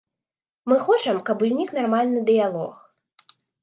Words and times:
Мы 0.71 0.77
хочам, 0.87 1.21
каб 1.29 1.37
узнік 1.51 1.77
нармальны 1.79 2.27
дыялог. 2.35 2.85